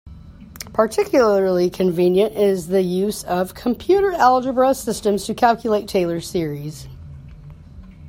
Particularly 0.73 1.69
convenient 1.69 2.33
is 2.35 2.69
the 2.69 2.81
use 2.81 3.21
of 3.23 3.53
computer 3.53 4.13
algebra 4.13 4.73
systems 4.73 5.25
to 5.25 5.35
calculate 5.35 5.87
Taylor 5.87 6.19
series. 6.21 6.87